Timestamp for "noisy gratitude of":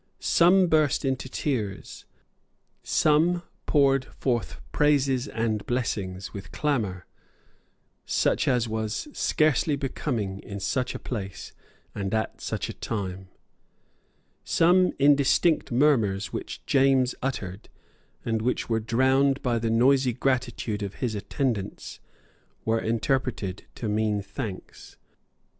19.69-20.95